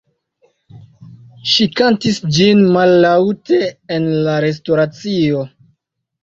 Ŝi 1.51 1.67
kantis 1.79 2.17
ĝin 2.37 2.63
mallaŭte 2.77 3.61
en 3.99 4.09
la 4.29 4.39
restoracio. 4.49 5.45